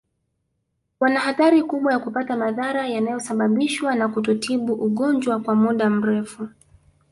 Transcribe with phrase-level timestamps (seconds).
[0.99, 6.47] Wana hatari kubwa ya kupata madhara yanayosababishwa na kutotibu ugonjwa kwa muda mrefu